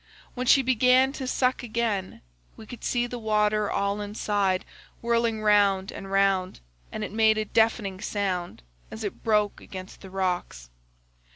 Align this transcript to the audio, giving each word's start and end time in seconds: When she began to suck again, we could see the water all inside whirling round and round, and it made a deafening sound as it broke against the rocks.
When 0.33 0.47
she 0.47 0.63
began 0.63 1.11
to 1.13 1.27
suck 1.27 1.61
again, 1.61 2.21
we 2.57 2.65
could 2.65 2.83
see 2.83 3.05
the 3.05 3.19
water 3.19 3.69
all 3.69 4.01
inside 4.01 4.65
whirling 4.99 5.43
round 5.43 5.91
and 5.91 6.11
round, 6.11 6.59
and 6.91 7.03
it 7.03 7.11
made 7.11 7.37
a 7.37 7.45
deafening 7.45 8.01
sound 8.01 8.63
as 8.89 9.03
it 9.03 9.23
broke 9.23 9.61
against 9.61 10.01
the 10.01 10.09
rocks. 10.09 10.71